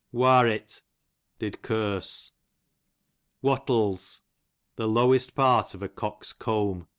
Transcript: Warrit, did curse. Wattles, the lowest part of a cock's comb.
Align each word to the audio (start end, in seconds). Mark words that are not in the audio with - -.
Warrit, 0.11 0.81
did 1.37 1.61
curse. 1.61 2.31
Wattles, 3.43 4.23
the 4.75 4.87
lowest 4.87 5.35
part 5.35 5.75
of 5.75 5.83
a 5.83 5.89
cock's 5.89 6.33
comb. 6.33 6.87